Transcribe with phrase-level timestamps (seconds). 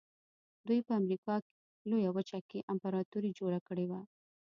[0.67, 1.33] دوی په امریکا
[1.89, 3.99] لویه وچه کې امپراتوري جوړه کړې وه.